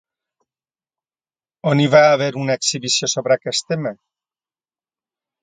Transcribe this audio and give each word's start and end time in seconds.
On 1.71 1.81
hi 1.83 1.85
va 1.97 2.01
haver 2.15 2.31
una 2.45 2.57
exhibició 2.61 3.11
sobre 3.15 3.37
aquest 3.37 3.69
tema? 3.75 3.95